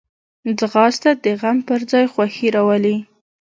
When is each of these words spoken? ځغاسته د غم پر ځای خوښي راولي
ځغاسته 0.59 1.09
د 1.23 1.25
غم 1.41 1.57
پر 1.67 1.79
ځای 1.91 2.05
خوښي 2.13 2.47
راولي 2.55 2.97